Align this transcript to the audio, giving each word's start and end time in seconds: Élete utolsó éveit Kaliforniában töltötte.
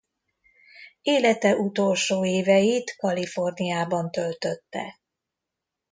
Élete 1.01 1.55
utolsó 1.55 2.25
éveit 2.25 2.95
Kaliforniában 2.95 4.11
töltötte. 4.11 4.99